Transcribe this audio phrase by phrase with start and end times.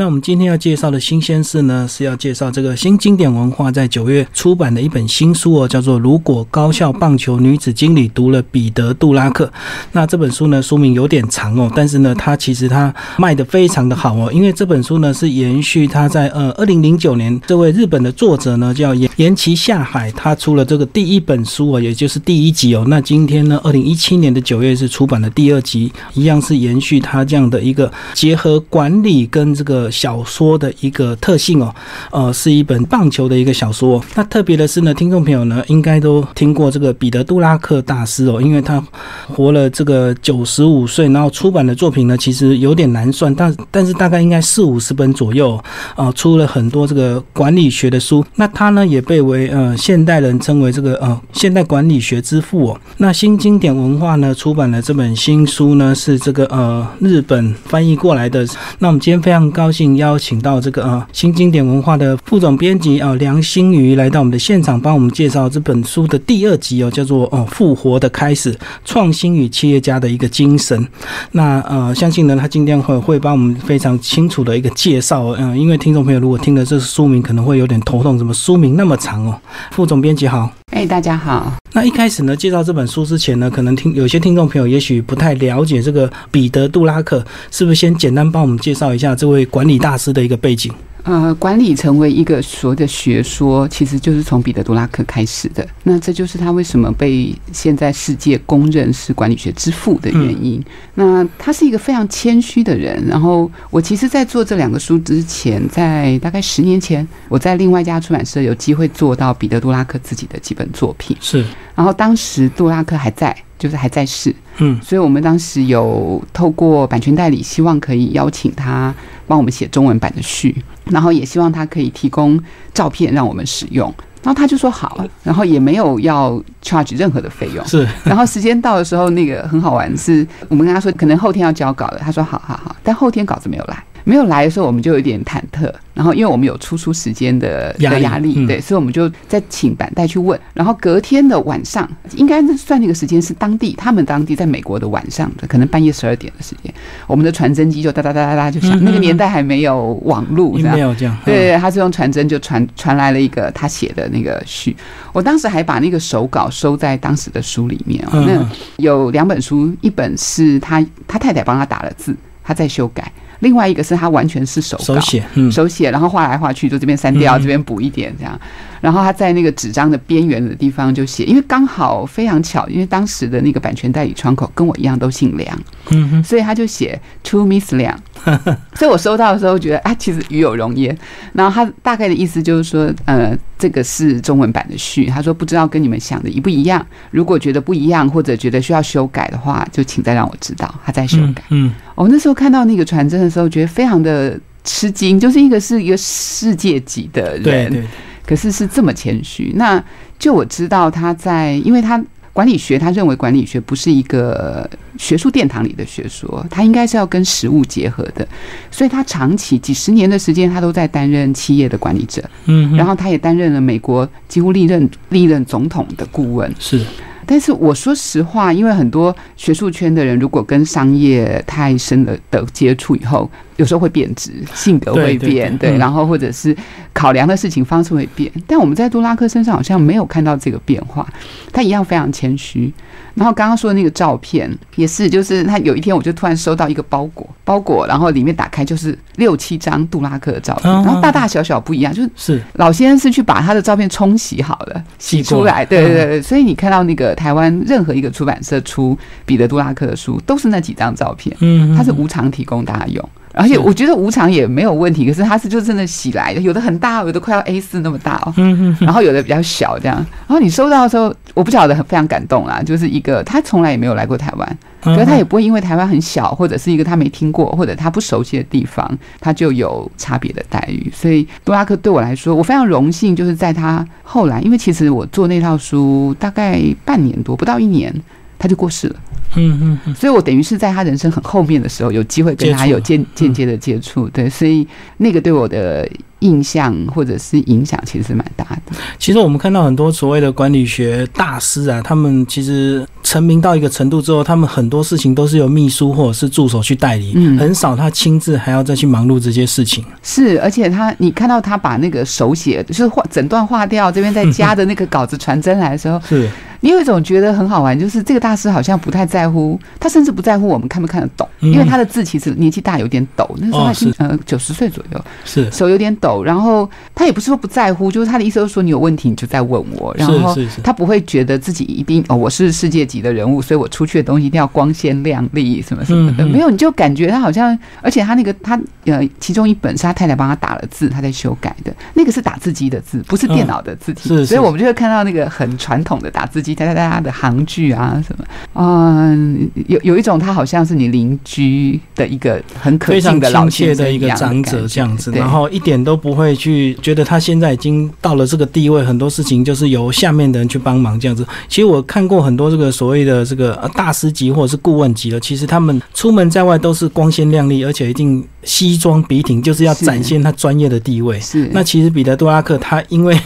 [0.00, 9.44] 那我们今天要介绍的新鲜事呢，是要介绍这个新经典文化在九月出版的一本新书哦，叫做《如果高校棒球女子经理读了彼得·杜拉克》。
[9.92, 22.86] 那这本书呢，书名有点长哦，但是呢，它其实它卖的非常的好哦，因为这本书呢是延续他在呃二零零九年这位日本的作者呢叫岩岩崎下海，他出了这个第一本书哦，也就是第一集哦。
[22.88, 29.89] 那今天呢，二零一七年的九月是出版的第二集，一样是延续他这样的一个结合管理跟这个。
[29.90, 31.74] 小说的一个特性哦，
[32.10, 34.02] 呃，是一本棒球的一个小说。
[34.14, 38.82] 那特别的是呢，听众朋友呢应该都听过这个彼得·杜拉克大师哦，因为他
[39.28, 45.58] 活了这个九十五岁，然后出版的作品呢其实有点难算，但但是大概应该四五十本左右
[45.94, 48.24] 啊，出了很多这个管理学的书。
[48.36, 52.80] 那他呢也被为呃现代人称为这个呃现代管理学之父哦。
[52.98, 58.46] 那新经典文化呢出版的这本新书呢是这个呃日本翻译过来的。
[58.78, 59.96] 那我们今天非常高兴。
[59.96, 70.86] 邀请到这个啊新经典文化的副总编辑啊梁新宇来到我们的现场，帮我们介绍这本书的第二集哦，叫做哦复活的开始，创新与企业家的一个精神。
[71.32, 75.24] 那呃，相信呢，他今天会会帮我们非常清楚的一个介绍。
[75.38, 79.38] 嗯，因为听众朋友如果听了这书名，可能会有点头痛，怎么书名那么长哦？
[79.72, 80.50] 副总编辑好。
[80.70, 81.52] 哎，大家好。
[81.72, 90.72] 那一开始呢，介绍这本书之前呢，可能听有些听众朋友也许不太了解这个彼得·杜拉克，是不是先简单帮我们介绍一下这位管理大师的一个背景？
[91.04, 95.66] 呃，管理成为一个所谓的学说，其实就是从彼得·杜拉克开始的。
[95.82, 100.62] 那这就是他为什么被现在世界公认是管理学之父的原因。
[100.94, 103.02] 那他是一个非常谦虚的人。
[103.06, 111.16] 然后我其实，在做这两个书之前，在大概十年前，我在另外一家出版社有机会做到彼得·杜拉克自己的几本作品。
[111.20, 111.44] 是。
[111.74, 114.34] 然后当时杜拉克还在，就是还在世。
[114.58, 114.78] 嗯。
[114.82, 118.94] 所以我们当时有透过版权代理，希望可以邀请他。
[119.26, 120.60] 帮我们写中文版的序，
[120.90, 122.38] 然后也希望他可以提供
[122.74, 126.32] 照片让我们使用，然后他就说好，然后也没有要
[126.62, 127.66] charge 任何的费用。
[127.66, 133.82] 是，然后时间到的时候，那个很好玩，是我们跟他说可能后天要交稿了，他说好好好，但后天稿子没有来。
[134.04, 135.72] 没有来的时候，我们就有点忐忑。
[135.92, 140.38] 然后，因为我们有出书时间的的压力，对，所以我们就在请板带去问。
[140.54, 146.72] 然后隔天的晚上，应该算那个时间是当地他们当地在美国的晚上的，可能半夜十二点的时间，
[147.06, 148.82] 我们的传真机就哒哒哒哒哒就响。
[148.82, 151.14] 那个年代还没有网络，没有这样。
[151.26, 154.74] 对，他是用传真就传传来了一个他写的那个序。
[155.12, 158.02] 我当时还把那个手稿收在当时的书里面。
[158.10, 163.12] 那有两本书，一本是他他太太帮他打了字，他在修改。
[163.40, 168.38] 另外一个是他完全是手手写，手写，然后画来画去，就这边删掉，这边补一点这样。
[168.80, 175.58] 然后他在那个纸张的边缘的地方就写，因为刚好非常巧，因为当时的那个版权代理窗口跟我一样都姓梁，
[175.90, 177.98] 嗯所以他就写 To Miss 梁。
[178.74, 180.96] 所以我收到的时候觉得啊，其实鱼有容焉。
[181.32, 185.06] 然后他大概的意思就是说，呃，这个是中文版的序。
[185.06, 191.42] 他说不知道跟你们想的一不一样，如果觉得不一样或者觉得需要修改的话，就请再让我知道，他在修改。
[191.50, 197.86] 嗯，我那时候看到那个传真的时候，觉得非常的吃惊，就是一个是一个世界级的人，
[198.26, 199.52] 可是是这么谦虚。
[199.56, 199.82] 那
[200.18, 202.02] 就我知道他在，因为他。
[202.40, 208.26] 管理学，他认为管理学不是一个学术殿堂里的学说，它应该是要跟实务结合的，
[208.70, 216.82] 所以他长期几十年的时间，他都在担任企业的管理者，嗯，然后他也担任了美国几乎历任历任总统的顾问，是。
[217.26, 223.30] 但是我说实话，因为很多学术圈的人，如果跟商业太深的的接触以后，
[223.60, 226.56] 有时候会变质，性格会变，对，然后或者是
[226.94, 228.32] 考量的事情方式会变。
[228.46, 231.06] 但我们在杜拉克身上好像没有看到这个变化，
[231.52, 232.72] 他一样非常谦虚。
[233.14, 253.06] 然后刚刚说的那个照片也是，就是他有一天我就突然收到一个包裹，包裹然后里面打开就是六七张杜拉克的照片，然后大大小小不一样，就是是老先生是去把他的照片冲洗好了，洗出来，对对对，所以你看到那个台湾任何一个出版社出彼得杜拉克的书，都是那几张照片，嗯，他是无偿提供大家用。
[253.32, 258.34] 而且我觉得无偿也没有问题，可是它是就真的洗来的，有的很大，有的快要 A 四那么大哦，
[258.80, 259.96] 然后有的比较小这样。
[259.96, 270.90] 然后你收到的时候，我不晓得很非常感动啦，就是一个他从来也没有来过台湾，可是他也不会因为台湾很小或者是一个他没听过或者他不熟悉的地方，他就有差别的待遇。
[270.92, 277.94] 所以杜拉克对我来说，我非常荣幸，就是在他后来，因为其实我做那套书大概半年多，不到一年，
[278.38, 278.96] 他就过世了。
[279.36, 284.66] 嗯嗯，所以我等于是在他人生很后面的时候，有机会跟他有间间接的接触，对，所以
[284.96, 285.88] 那个对我的
[286.20, 288.76] 印象或者是影响，其实蛮大的。
[288.98, 297.38] 其实我们看到很多所谓的管理学大师啊，他们其实成名到一个程度之后，他们很多事情都是由秘书或者是助手去代理，嗯。
[297.38, 299.84] 很少他亲自还要再去忙碌这些事情。
[300.02, 306.28] 是，而且他你看到他把那个手写就是画整段画掉，这边再加的那个稿子传真来的时候， 是，
[306.60, 334.26] 你有一种觉得很好玩，就是这个大师好像不太在乎，他甚至不在乎我们看不看得懂，嗯因为他的字其实年纪大有点抖，那时候他已经、哦呃九十岁左右，是，手有点抖，然后他也不是说不在乎，就是他的意思就是说你有问题你就再问我，然后他不会觉得自己一定哦我是世界级的人物，所以我出去的东西一定要光鲜亮丽什么什么的，没有你就感觉他好像，而且他那个他呃其中一本是他太太帮他打了字，他在修改的，那个是打字机的字，不是电脑的字体，是是。
[334.26, 338.24] 所以我们就会看到那个很传统的打字机哒哒哒的行距啊什么，
[338.54, 345.20] 嗯、有有一种他好像是你邻居的一个很可非常敬的老亲切先生的一个样长感觉者这样子，对。
[345.20, 351.26] 然后一点都不会去觉得他现在已经到了这个地位，很多事情就是由下面的人去帮忙这样子。
[351.48, 361.20] 其实我看过很多这个所谓的这个呃大师级或者是顾问级的，其实他们出门在外都是光鲜亮丽，而且一定西装笔挺，就是要展现他专业的地位。
[361.20, 363.18] 是那其实彼得·杜拉克他，因为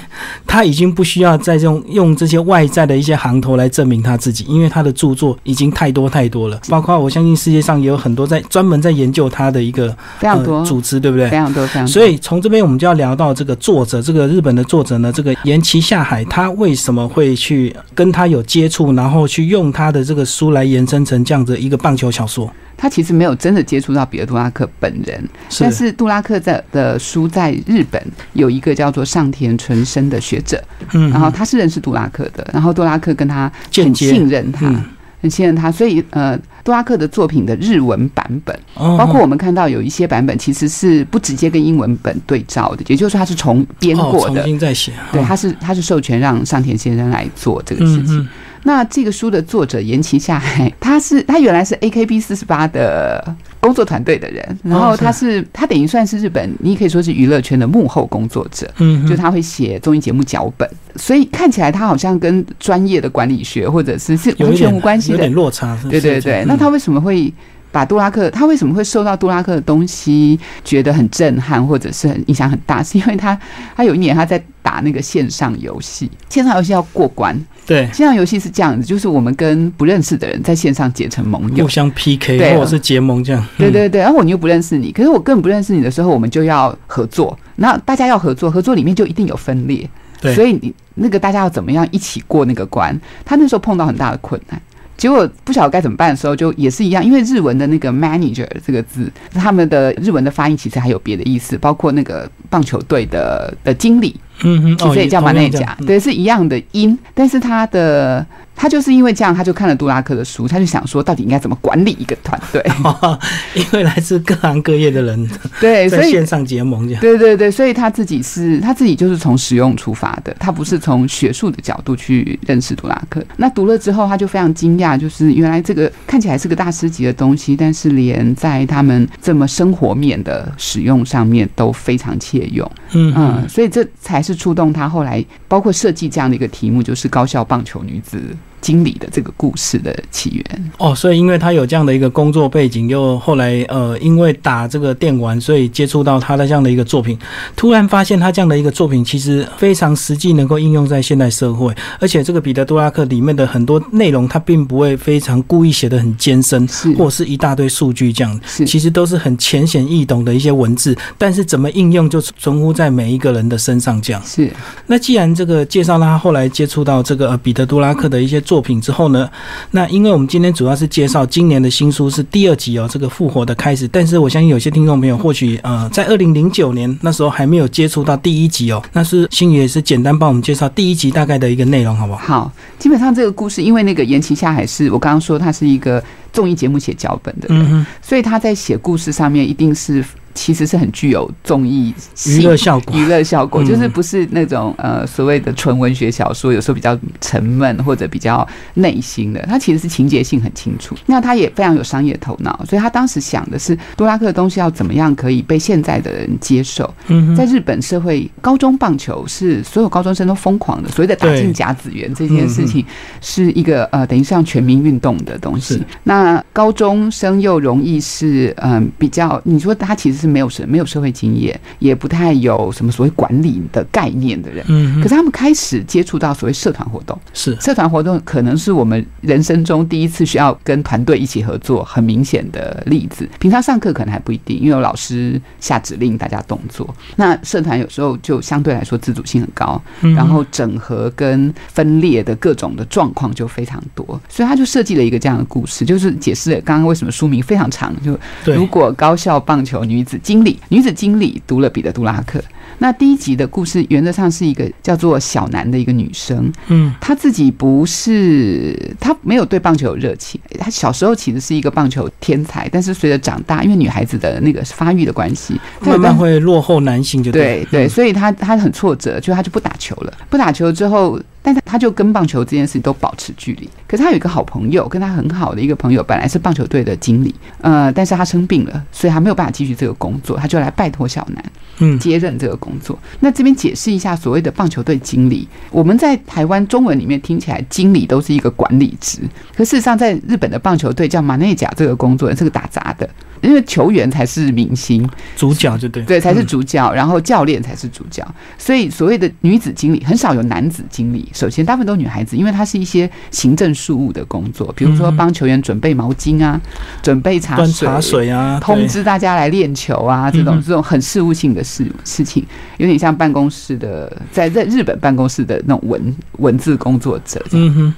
[0.47, 9.89] 他已经不需要再用用这些外在的一些行头来证明他自己，因为他的著作已经太多太多了，包括我相信世界上也有很多在专门在研究他的一个
[10.19, 11.37] 非常多呃、组织，对不对非？
[11.37, 22.51] 常多非常多，所以从这边我们就要聊到这个作者，这个日本的作者呢，这个岩崎下海，他为什么会去跟他有接触，然后去用他的这个书来延伸成这样子一个棒球小说？
[22.77, 25.23] 他其实没有真的接触到彼得·杜拉克本人，
[25.61, 28.03] 但是杜拉克在的书在日本
[28.33, 30.63] 有一个叫做上田纯生的学者，
[30.93, 34.67] 嗯，然后他是认识杜拉克的，然后杜拉克跟他很信任他。
[34.69, 34.83] 嗯
[35.25, 48.29] 很信任他，所以呃，杜拉克的作品的日文版本，哦包括我们看到有一些版本其实是不直接跟英文本对照的，也就是说他是重编过的，新再写，对，哦他是他是授权让上田先生来做这个事情。
[48.67, 65.75] 那这个书的作者岩崎下海，他是他原来是 AKB 四十八的工作团队的人，然后他是他等于算是日本，你也可以说是娱乐圈的幕后工作者，嗯，就他会写综艺节目脚本，所以看起来他好像跟专业的管理学或者是是完全无关系的有点，落差。
[65.79, 66.45] 是对对对。
[66.47, 67.33] 那他为什么会？
[67.75, 72.81] 把杜拉克，他为什么会受到杜拉克的东西觉得很震撼，或者是很影响很大？
[72.85, 73.37] 是因为他
[73.75, 77.37] 他有一年他在打那个线上游戏，线上游戏要过关，
[77.67, 81.69] 对线上游戏是这样子，就是我们跟不认识的人在线上结成盟友互。
[81.69, 83.43] 相 PK 对或者是结盟这样。
[83.43, 87.37] 嗯对对对，然后我又不认识你，可是我根本不认识你的时候，我们就要合作。
[87.57, 92.97] 那大家要合作，合作里面就一定有分裂，对所以你那个大家要怎么样一起过那个关？
[93.25, 94.63] 他那时候碰到很大的困难。
[94.97, 105.87] 结果不晓得该怎么办的时候，就也是一样，因为日文的那个 manager 这个字，他们的日文的发音其实还有别的意思，包括那个棒球队的的经理，其实也叫马内甲，对。
[105.87, 108.25] 对，是一样的音，但是他的
[108.57, 112.65] 他就是因为这样，他就看了杜拉克的书，他就想说，到底应该怎么管理一个团队？
[113.55, 115.29] 因为来自各行各业的人
[115.61, 117.01] 对，所以在线上结盟这样。
[117.01, 123.23] 对对对，所以他自己是他自己就是从实用出发的，他不是从学术的角度去认识杜拉克。
[123.37, 132.71] 那读了之后，他就非常惊讶，就是原来这个看起来是个大师级的东西，但是连在他们这么生活面的使用上面都非常切用。
[132.93, 138.21] 嗯嗯，所以这才是触动他后来包括设计这样的一个题目，就是高校棒球女子
[138.65, 140.71] 经理的这个故事的起源。
[140.79, 147.19] 哦，所以因为他有这样的一个工作背景，又后来呃，因为打这个电玩，所以接触到他的这样的一个作品，
[147.55, 151.75] 突然发现他这样的一个作品其实非常实际，能够应用在现代社会。
[152.01, 164.23] 而且这个彼得·杜拉克里面的很多内容，他并不会非常故意写的很艰深，或者是一大堆数据这样，是其实都是很浅显易懂的一些文字，但是怎么应用就存乎在每一个人的身上这样。
[164.25, 164.51] 是
[164.87, 169.29] 那既然这个介绍他后来接触到这个呃彼得·杜拉克的一些作品之后呢，
[169.71, 173.89] 那因为我们今天主要是介绍今年的新书是第二集哦，这个复活的开始。
[173.89, 182.41] 但是我相信有些听众朋友或许呃在二零零九年那时候还没有接触到第一集哦，那是星宇也是简单帮我们介绍第一集大概的一个内容好不好？
[182.41, 200.97] 好，基本上这个故事，因为那个岩崎下海是我刚刚说他是一个综艺节目写脚本的人，嗯哼，所以他在写故事上面一定是其实是很具有综艺性娱乐效果娱乐效果，嗯就是不是那种呃所谓的纯文学小说，有时候比较沉闷或者比较内心的，它其实是情节性很清楚。
[201.07, 206.93] 那他也非常有商业头脑，所以他当时想的是多拉克的东西要怎么样可以被现在的人接受。
[207.07, 212.85] 嗯，在日本社会，高中棒球是所有高中生都疯狂的，所谓的打进甲子园这件事情
[213.21, 215.83] 是一个呃等于像全民运动的东西。
[216.03, 224.65] 那高中生又容易是嗯、比较，你说他其实是没有社没有社会经验，也不太有什么所谓管理的概念的人。
[224.69, 233.29] 嗯，可是他们开始接触到所谓社团活动，是社团活动可能是我们人生中第一次需要跟团队一起合作很明显的例子。
[233.39, 236.95] 平常上课可能还不一定，因为有老师下指令大家动作。
[237.17, 239.81] 那社团有时候就相对来说自主性很高，
[240.17, 252.43] 然后整合跟分裂的各种的状况就非常多，所以他就设计了一个这样的故事，就是解释了刚刚为什么书名非常长，就如果高校棒球女子经理，女子经理读了彼得·杜拉克。
[252.79, 271.21] 那第一集的故事原则上是一个叫做小南的一个女生，嗯，她自己不是，她没有对棒球有热情，她小时候其实是一个棒球天才，但是随着长大，因为女孩子的那个发育的关系，慢慢会落后男性，就对对，所以她她很挫折，就她就不打球了，不打球之后。
[271.47, 273.69] 但是他就跟棒球这件事情都保持距离。
[273.87, 281.45] 可是她有一个好朋友，跟她很好的一个朋友，本来是棒球队的经理，呃，但是他生病了，所以他没有办法继续这个工作，他就来拜托小南，
[281.81, 282.99] 嗯，接任这个工作。
[283.21, 289.19] 那这边解释一下所谓的棒球队经理，我们在台湾中文里面听起来，经理都是一个管理职，
[289.57, 293.09] 可事实上在日本的棒球队叫马内甲这个工作是个打杂的。
[293.41, 295.07] 因为球员才是明星，
[295.37, 301.29] 主角就对，对，才是主角，然后教练才是主角，所以所谓的女子经理很少有男子经理。
[301.35, 306.59] 首先，大部分都是女孩子，因为她是一些行政事务的工作，比如说帮球员准备毛巾啊，
[307.03, 312.44] 准备茶水、茶水啊，通知大家来练球啊，这种这种很事务性的事事情，
[312.79, 317.45] 有点像办公室的，在在日本办公室的那种文文字工作者。
[317.53, 317.95] 嗯哼。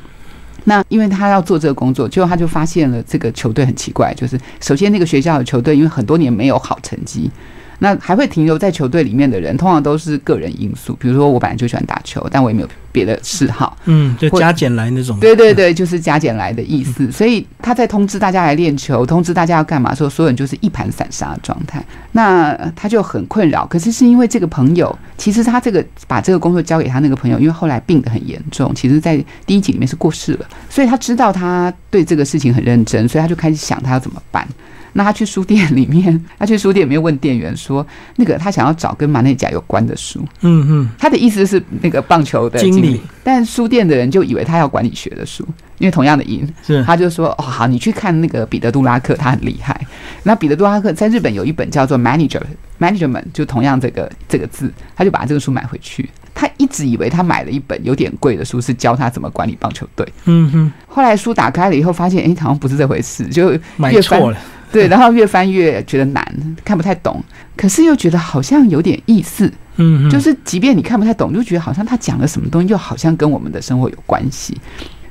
[0.64, 7.30] 那因为他要做这个工作，结果他就发现了这个球队很奇怪，就是首先那个学校的球队因为很多年没有好成绩。
[7.78, 10.94] 那还会停留在球队里面的人，通常都是个人因素。
[11.00, 13.76] 比如说，我本来就喜欢打球，但我也没有别的嗜好。
[13.84, 15.18] 嗯，就加减来那种。
[15.20, 17.10] 对对对，就是加减来的意思。
[17.12, 21.84] 所以他在通知大家来练球，通知大家要干嘛的时候，所有人就是一盘散沙的状态。
[22.12, 23.66] 那他就很困扰。
[23.66, 30.46] 可是是因为这个朋友，其实他这个把这个工作交给他那个朋友，因为后来病得很严重，其实在第一集里面是过世了。
[30.70, 34.48] 所以他知道他对这个事情很认真，所以他就开始想他要怎么办。
[34.96, 37.86] 那他去书店里面， 他去书店里面问店员说
[38.16, 49.78] ：“那个他想要找跟马内甲有关的书。”嗯嗯，他的意思是那个棒球的经理，但书店的人就以为他要管理学的书，因为同样的音，是他就说：“哦，好，你去看那个彼得·杜拉克，他很厉害。”
[50.24, 52.40] 那彼得·杜拉克在日本有一本叫做《Manager
[52.80, 56.08] Management》，就同样这个这个字，他就把这个书买回去。
[56.34, 60.06] 他一直以为他买了一本有点贵的书，是教他怎么管理棒球队。
[60.26, 64.38] 嗯哼，后来书打开了以后，发现哎，好像不是这回事，就买错了。
[64.72, 67.22] 对，然后越翻越觉得难，看不太懂，
[67.56, 69.50] 可是又觉得好像有点意思。
[69.76, 74.56] 嗯，就是即便你看不太懂，就觉得好像他讲了什么东西，又好像跟我们的生活有关系。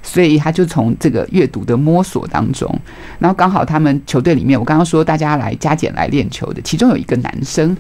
[0.04, 2.70] 所以他就从这个阅读的摸索当中，
[3.18, 7.76] 然后刚好他们球队里面，我刚刚说大家来加减来练球的，其中有一个男生，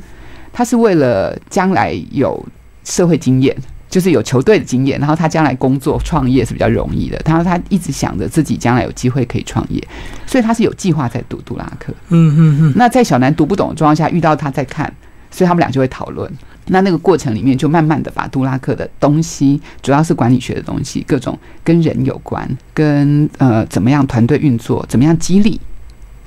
[0.51, 2.43] 他是为了将来有
[2.83, 3.55] 社会经验。
[3.95, 7.17] 就是有球队的经验，然后他将来工作创业是比较容易的。
[7.19, 9.81] 他说他一直想着自己将来有机会可以创业，
[10.25, 11.93] 所以他是有计划在读杜拉克。
[12.09, 12.73] 嗯嗯嗯。
[12.75, 14.93] 那在小南读不懂的状况下，遇到他在看，
[15.31, 16.29] 所以他们俩就会讨论。
[16.65, 25.57] 那那个过程里面，就慢慢的把杜拉克的东西，主要是管理学的东西，各种跟人有关，跟呃怎么样团队运作，怎么样激励。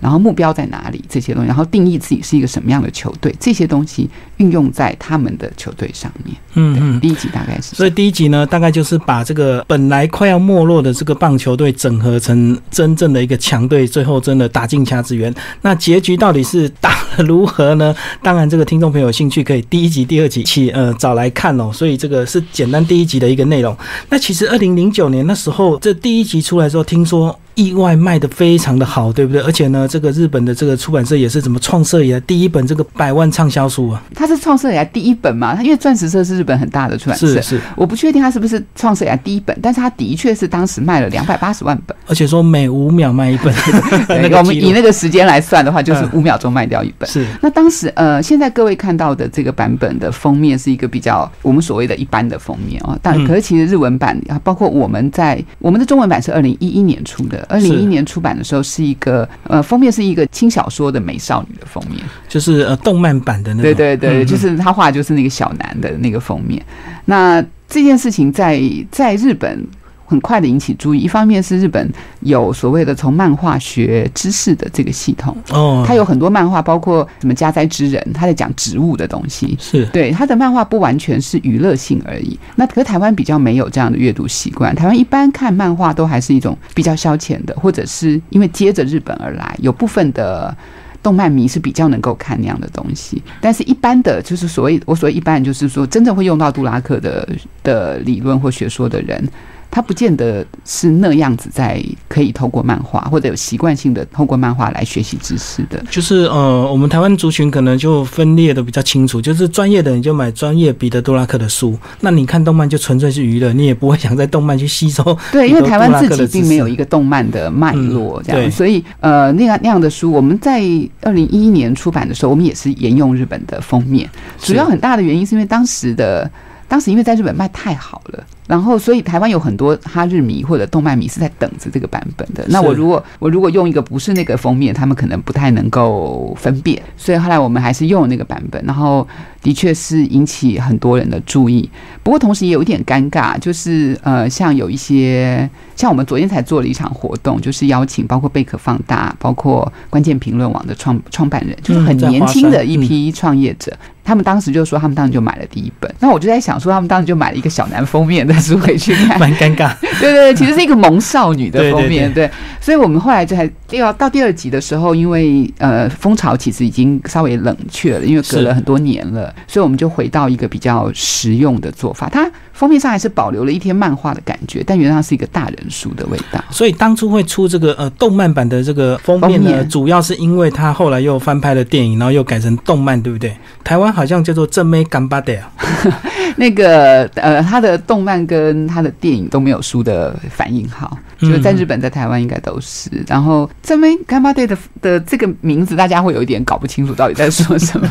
[0.00, 1.04] 然后目标在哪里？
[1.08, 6.36] 这些东西，然后定义自己是一个什么样的球队，这些东西运用在他们的球队上面。
[6.54, 7.74] 嗯嗯，第一集大概是。
[7.74, 15.34] 所以第一集呢，大概就是把这个本来快要没落的这个棒球队整合成真正的一个强队，最后真的打进甲子园。
[15.62, 17.94] 那结局到底是打的如何呢？
[18.22, 21.70] 当然，这个听众朋友有兴趣可以第一集、第二集起呃找来看哦。
[21.72, 23.76] 所以这个是简单第一集的一个内容。
[24.08, 27.38] 那其实二零零九年那时候，这第一集出来之后，听说。
[27.58, 29.42] 意外卖的非常的好，对不对？
[29.42, 34.00] 而且呢，这个日本的这个出版社也是怎么创设以来第一本这个百万畅销书啊？
[34.14, 35.56] 它是创设以来第一本嘛？
[35.56, 43.52] 它因为钻石社是日本很大的出版社，是是，我不确定它是不是创设以来第一本，但是它的确是当时卖了两百八十万本，而且说每五秒卖一本。
[44.08, 47.08] 那个我们以那个时间来算的话，就是五秒钟卖掉一本。
[47.08, 47.26] 是。
[47.40, 58.28] 那当时呃，现在各位看到的这个版本的封面是一个比较我们所谓的一般的封面哦，但可是其实日文版啊，包括我们在我们的中文版是二零一一年出的，二零一一年出版。
[58.38, 66.62] 的时候是一个呃封面是一个轻小说的美少女的封面，就是呃动漫版的那对对对，就是他画就是那个小男的那个封面。
[67.06, 69.66] 那这件事情在在日本。
[70.08, 82.38] 很快的引起注意，一方面是日本有所谓的从漫画学知识的这个系统哦，它有很多漫画，包括什么家灾之人，他在讲植物的东西，是对他的漫画不完全是娱乐性而已。
[82.56, 90.56] 那可台湾比较没有这样的阅读习惯，台湾一般看漫画都还是一种比较消遣的，或者是因为接着日本而来，有部分的。
[91.00, 93.22] 动漫迷是比较能够看那样的东西。
[93.40, 97.26] 但是，一般的就是所谓我所谓一般，就是说真正会用到杜拉克的
[97.62, 99.26] 的理论或学说的人。
[99.70, 105.84] 他不见得是那样子，在可以透过漫画或者有习惯性的透过漫画来学习知识的。
[105.90, 115.16] 就是呃，我们台湾族群可能就分裂的比较清楚，就是专业的你就买专业彼得·杜拉克的书，那你看动漫就纯粹是娱乐，你也不会想在动漫去吸收。
[115.30, 120.62] 对，因为台湾自己并没有一个动漫的脉络，这样，所以呃，那样那样的书，我们在
[121.02, 124.08] 二零一一年出版的时候，我们也是沿用日本的封面，
[124.38, 126.30] 主要很大的原因是因为当时的
[126.66, 128.24] 当时因为在日本卖太好了。
[128.48, 132.44] 然后，所以台湾有很多哈日迷或者动漫迷是在等着这个版本的。
[132.48, 136.82] 那我如果我如果用一个不是那个封面，他们可能不太能够分辨。
[136.96, 139.06] 所以后来我们还是用那个版本，然后
[139.42, 141.68] 的确是引起很多人的注意。
[142.02, 153.76] 不过同时也有一点尴尬，就是呃，像有一些像我们昨天才做了一场活动，就是邀请包括贝壳放大、包括关键评论网的创创办人，就是很年轻的一批创业者。
[154.02, 155.94] 他们当时就说，他们当时就买了第一本。
[156.00, 158.34] 那我就在想说，他们当时就买了一个小南封面的。
[158.40, 159.72] 书回去看，蛮尴尬。
[160.00, 162.12] 对对对，其实是一个萌少女的封面。
[162.12, 162.30] 对，
[162.60, 172.08] 所以我们后来就还第二到第二集的时候，因为呃风潮其实已经稍微冷却了，因为隔了很多年了，所以我们就回到一个比较实用的做法。
[172.08, 176.42] 它封面上还是保留了一天漫画的感觉，但原来是一个大人书的味道。
[176.50, 183.36] 所以当初会出这个呃动漫版的这个封面呢，主要是因为它后来又翻拍了电影，然后又改成动漫，对不对？
[183.62, 185.50] 台湾好像叫做正妹干巴的啊，
[186.36, 190.96] 那个呃，他的动漫跟他的电影都没有输的反应好。
[191.20, 192.88] 就是在日本，在台湾应该都是。
[193.06, 197.88] 然后这边 Gamma Day 的的这个名字，大家会有一点搞不清楚到底在说什么。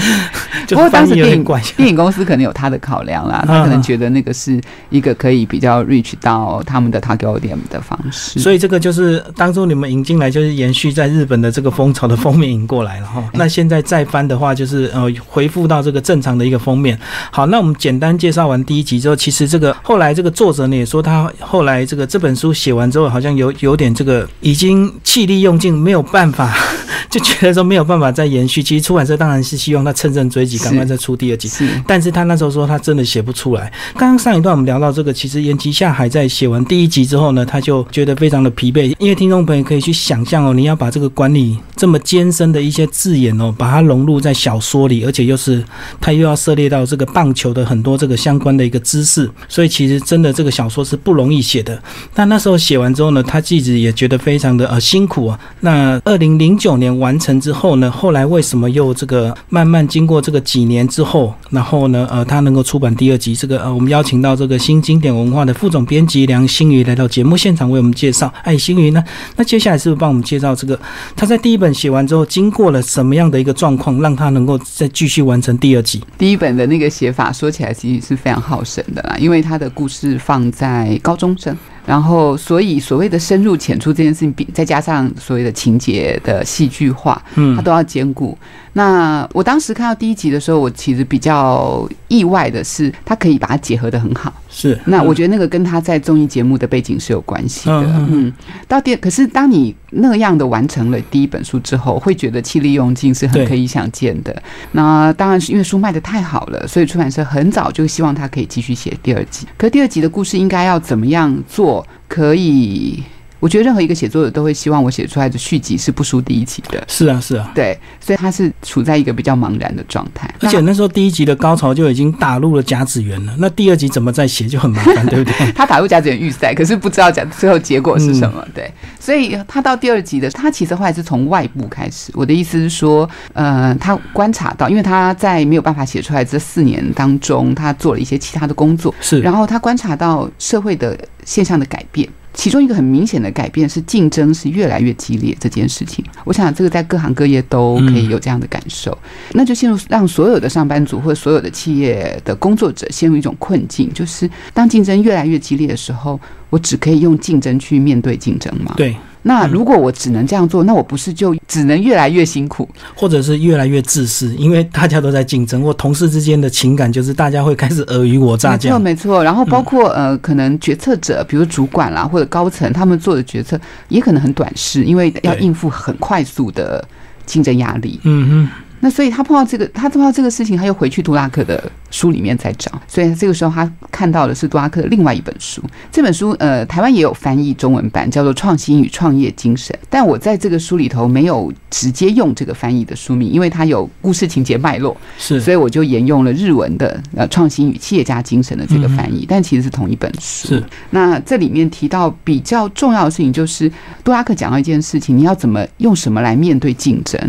[0.68, 1.44] 不过当时电影
[1.76, 8.38] 电影公司可能有他的考量啦，他可能觉得那个是一个可以比较 reach 到他们的 target audience 的方式。
[8.38, 13.24] 所以这个就是当初你们引进来，就是延续在日本的这个风潮的封面引过来了哈。
[13.32, 16.96] 那现在再翻的话，就是呃回复到这个正常的一个封面。
[17.32, 22.49] 好，那我们简单介绍完第一集之后，其实这个后来这个作者呢也说，他后来这个这本书。
[22.52, 26.54] 写完之后，好像有有点这个已经气力用尽，没有办法，
[27.10, 28.62] 就觉得说没有办法再延续。
[28.62, 31.48] 其实出版社当然是希望他乘胜追击，赶快再出第二集。
[31.48, 33.72] 是，但是他那时候说他真的写不出来。
[33.94, 38.94] 刚刚上一段我们聊到这个，其实延吉下海在写完第一集之后呢，他就觉得非常的疲惫。
[38.98, 45.64] 因为听众朋友可以去想象哦，你要把这个管理这么艰深的一些字眼哦，把它融入在小说里，而且又是
[46.00, 51.80] 他又要涉猎到这个棒球的很多这个相关的一个知识，所以其实真的这个小说是不容易写的。
[52.14, 55.38] 但那时候写完之后呢，他自己也觉得非常的呃辛苦啊。
[55.60, 63.36] 那二零零九年完成之后呢，后来为什么又这个慢慢经过这个几年之后，然后呢，呃，他能够出版第二集？
[63.36, 68.32] 这个呃，我们邀请到这个新经典文化的副总编辑梁新宇来到节目现场为我们介绍。
[68.42, 69.04] 哎，新宇呢？
[69.36, 70.78] 那接下来是不是帮我们介绍这个
[71.14, 76.02] 他在第一本写完之后，经过了什么样的一个状况，让他能够再继续完成第二集？
[76.16, 81.56] 第一本的那个写法说起来其实是非常耗神的啦，因为他的故事放在高中生。
[81.86, 88.36] 然后，所以所谓的深入浅出这件事情，比再加上所谓的情节的戏剧化，嗯，它都要兼顾。
[88.72, 94.32] 那我当时看到第一集的时候，我其实比较意外的是，它可以把它结合的很好。
[94.50, 97.82] 是，那我觉得那个跟他在综艺节目的背景是有关系的。
[98.10, 98.32] 嗯，
[98.66, 104.42] 到第，可是当你那样的完成了第一本书之后，会觉得气力用尽是很可以想见的。
[104.72, 109.46] 那当然是因为书卖的太好了，所以出版社很早就希望他可以继续写第二集。
[109.56, 113.02] 可第二集的故事应该要怎么样做，可以？
[113.40, 116.84] 我觉得任何一个写作者都会希望我写出来的续集是不输第一集的。
[116.86, 120.32] 是啊，是啊，对，所以他是处在一个比较茫然的状态。
[120.40, 125.52] 而且那时候第一集的高潮就已经打入了甲子园了，那第二集怎么再写就很麻烦，对不对？
[125.56, 128.46] 他打入甲子园预赛，可是不知道甲最后结果是什么。
[128.54, 132.12] 对，所以他到第二集的，他其实后来是从外部开始。
[132.14, 142.06] 我的意思是说，呃，他观察到，因为他在没有办法写出来这四年当中，他做了一些其他的工作，是，然后他观察到社会的现象的改变。
[142.40, 148.96] 其中一个很明显的改变是竞争是越来越激烈这件事情，我想这个在各行各业都可以有这样的感受，
[149.32, 158.72] 那就陷入让所有的上班族或所有的企业的工作者陷入一种困境，就是当竞争越来越激烈的时候，我只可以用竞争去面对竞争吗？
[158.74, 158.96] 对。
[159.22, 164.34] 那如果我只能这样做，那我不是就只能越来越辛苦，或者是越来越自私？
[164.36, 168.52] 因为大家都在竞争，或同事之间的情感就是大家会开始尔虞我诈。
[168.52, 169.22] 没错，没错。
[169.22, 176.82] 然后包括呃，可能决策者，比如主管啦或者高层，他们做的决策也可能很短视，因为要应付很快速的
[177.26, 178.00] 竞争压力。
[178.04, 178.48] 嗯哼。
[178.80, 182.72] 那所以他碰到这个，他碰到这个事情，他又回去杜拉克的书里面再找。
[182.88, 185.62] 所以这个时候他看到的是杜拉克的另外一本书。
[185.92, 189.78] 这本书呃，台湾也有翻译中文版，叫做《创新与创业精神》。
[189.90, 199.26] 但我在这个书里头没有直接用这个翻译的书名，因为它有故事情节脉络，是，所以我就沿用了日文的呃《创新与企业家精神》的这个翻译。
[199.28, 200.48] 但其实是同一本书。
[200.48, 200.64] 是。
[200.88, 203.70] 那这里面提到比较重要的事情，就是
[204.02, 207.20] 杜拉克讲到一件事情：你要怎么用什么来面对竞争？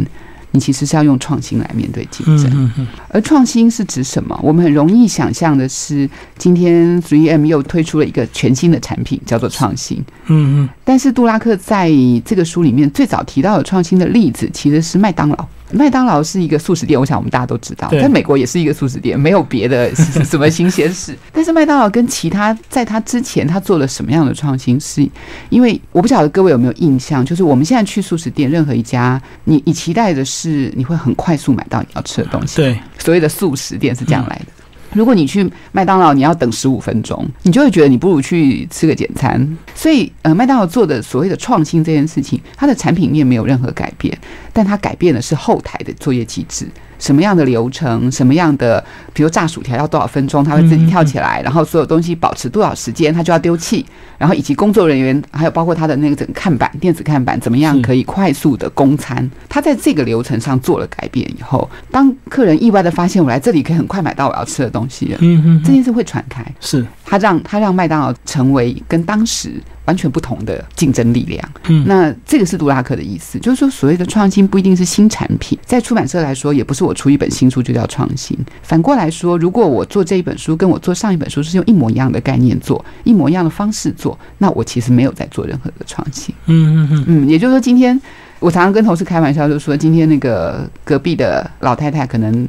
[0.52, 2.72] 你其实是要用创新来面对竞争。
[3.10, 4.40] 而创新是指什么？
[4.44, 9.98] 我们很容易想象的是，今天 Three M 又推出了一个全新的产品，叫做创新。
[10.28, 10.70] 嗯嗯。
[10.84, 11.90] 但是杜拉克在
[12.26, 15.48] 这个书里面最早提到的创新的例子，其实是麦当劳。
[15.74, 21.16] 麦当劳是一个素食店，我想我们大家都知道，在美国也是一个素食店，没有别的 什么新鲜事。
[21.32, 24.80] 但是麦当劳跟其他在他之前，他做了什么样的创新？
[24.80, 25.08] 是
[25.50, 32.58] 因为我不晓得各位有没有印象，就是我们现在去素食店，任何一家，你你期待的是你会很快速买到你要吃的东西。
[32.58, 34.46] 对，所谓的素食店是这样来的。
[34.94, 39.58] 如果你去麦当劳，你要等十五分钟，你就会觉得你不如去吃个简餐。
[39.74, 44.18] 所以，呃，麦当劳做的所谓的创新这件事情，它的产品面没有任何改变，
[44.52, 46.68] 但它改变的是后台的作业机制。
[47.02, 48.10] 什么样的流程？
[48.10, 48.82] 什么样的？
[49.14, 53.86] 比如炸薯条要多少分钟，它会自己跳起来，然后所有东西保持多少时间，它就要丢弃。
[54.18, 59.30] 然后以及工作人员，还有包括它的那个整个看板、电子看板，怎么样可以快速的供餐？
[59.50, 66.46] 它在这个流程上做了改变以后，当客人意外的发现我来这里可以很快买到我要吃的东西了，嗯嗯，这件事会传开。
[66.60, 69.54] 是它让它让麦当劳成为跟当时。
[69.86, 71.50] 完全不同的竞争力量。
[71.68, 78.38] 嗯，那这个是杜拉克的意思，就是说所谓的创新不一定是新产品，在出版社来说，也不是我出一本新书就叫创新。
[78.62, 86.34] 反过来说，如果我做这一本书，跟我做上一本书是用一模一样的概念做，一模一样的方式做，那我其实没有在做任何的创新。
[86.46, 88.00] 嗯嗯嗯嗯，也就是说，今天
[88.40, 92.48] 我常常跟同事开玩笑，就说今天那个隔壁的老太太可能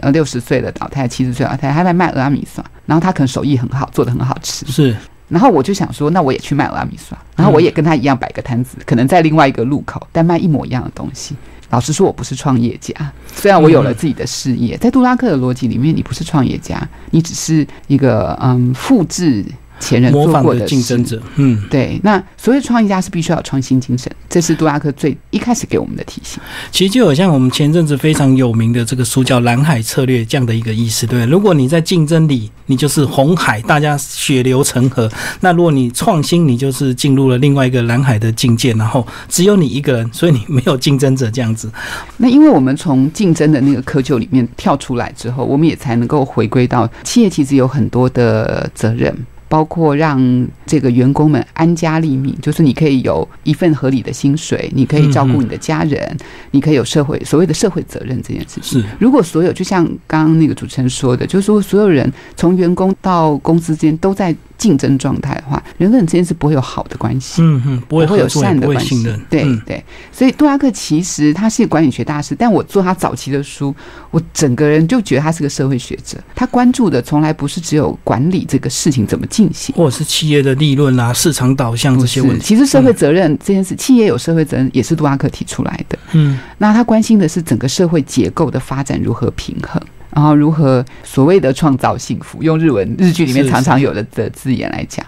[0.00, 4.66] 呃六十岁的老太太、七十岁老太太，她在卖俄阿米刷，然后她可能手艺很好，做的很好吃。
[4.66, 4.96] 是。
[5.28, 11.34] 然后我就想说，那我也去卖拉米刷，然后我也跟他一样摆个摊子，可能在另外一个路口，但卖一模一样的东西。
[11.70, 12.94] 老实说，我不是创业家，
[13.34, 19.44] 虽然我有了自己的事业，在杜拉克的逻辑里面，你不是创业家，你只是一个嗯复制。
[19.80, 22.00] 前人做过的竞争者，嗯，对。
[22.02, 26.40] 那所谓创业家是必须要有创新精神，这是杜拉克最一开始给我们的提醒。
[26.70, 31.24] 其实就有像我们前阵子非常有名的这个书叫《蓝海策略》这样的一个意思，对。
[31.26, 35.08] 如果你在竞争里，你就是红海，大家血流成河；
[35.40, 41.70] 那如果你创新，你就是进入了另外一个蓝海的境界，然后只有你一个人，所以你没有竞争者这样子。
[42.16, 49.14] 那因为我们从竞争的那个窠臼里面跳出来之后，我们也才能够回归到企业其实有很多的责任。
[49.54, 50.18] 包括让
[50.66, 56.16] 这个员工们安家立命，就是你可以有一份合理的薪水，你可以照顾你的家人，
[56.50, 58.64] 你可以有社会所谓的社会责任这件事情。
[58.64, 64.34] 是，如果所有就像刚刚那个主持人说的，就是说所有人从员工到公司之间都在。
[64.56, 69.84] 竞争状态的话，人跟人之间是不会有好的关系，嗯嗯，不会会有善的关系，对对。
[70.12, 73.74] 所以杜拉克其实他是管理学大师，但我做他早期的书，
[74.10, 76.18] 我整个人就觉得他是个社会学者。
[76.34, 82.44] 他关注的从来不是只有管理这个事情怎么进行，或者是企业的利润啊、市场导向这些问题。
[82.44, 85.98] 其实社会责任这件事，企业有社会责任也是杜拉克提出来的。
[86.12, 89.80] 嗯，那他关心的是整个社会结构的发展如何平衡。
[90.14, 92.42] 然后如何所谓的创造幸福？
[92.42, 95.04] 用日文日剧里面常常有的的字眼来讲。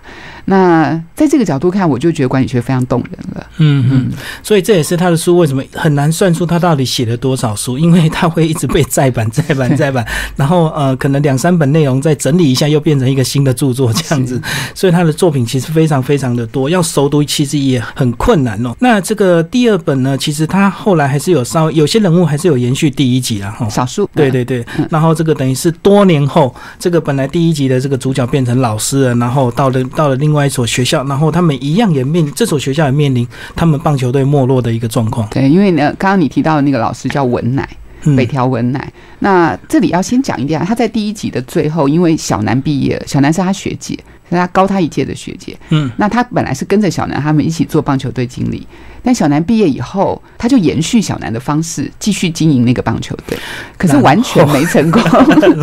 [0.48, 3.46] 那在这个角度看，我就觉得管理学非常动人了。
[3.58, 4.12] 嗯嗯，
[4.44, 14.40] 所以这也是他的书为什么很难算出他到底写了多少书，因为他会一直被再版、再版、再版， 然后呃，可能两三本内容再整理一下，又变成一个新的著作这样子。
[14.72, 18.72] 所以他的作品其实非常非常的多，要熟读其实也很困难哦。
[18.78, 24.08] 那这个第二本呢，其实他后来还是有稍微有些人物还是有延续第一集啊，哈，少数。
[24.14, 24.64] 对对对，
[24.96, 30.46] 然后这个等于是多年后，这个本来第一集的这个主角变成老师了，然后到了到了另外。
[30.46, 35.28] 一所学校，然后他们一样也面这所学校也面临他们棒球队没落的一个状况。
[35.28, 37.68] 对，因为呢，刚刚你提到的那个老师叫文乃，
[38.16, 38.92] 北条文乃。
[39.18, 43.98] 那这里要先讲一点，他在第一集的最后，因为小南毕业，小南是他学姐，
[44.30, 45.56] 是他高他一届的学姐。
[45.70, 48.66] 嗯，那他本来是跟着小南他们一起做棒球队经理。
[49.02, 53.38] 但小南毕业以后，他就延续小南的方式继续经营那个棒球队，
[53.78, 55.00] 可是完全没成功。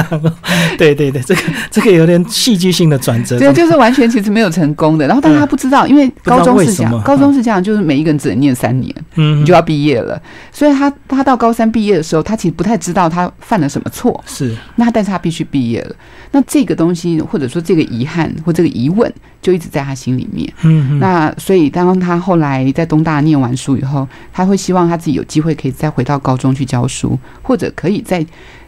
[0.77, 3.37] 对对对，这个这个有点戏剧性的转折。
[3.37, 5.05] 对，就是完全其实没有成功的。
[5.07, 10.21] 然后，但他不知道，因为高中是这样，高中是这样，就是每一个人只能念三年，嗯，你就要毕业了。
[10.53, 14.23] 所以他他到高三毕业的时候，他其实不太知道他犯了什么错。
[14.25, 15.95] 是，那但是他必须毕业了。
[16.31, 20.53] 那这个东西，或者说这个遗憾，或或这个疑问就一直在他心里面。
[20.61, 28.23] 嗯，那所以当他后来在东大念完书以后，他会希望他自己有机会可以再回到高中去教书，或者可以再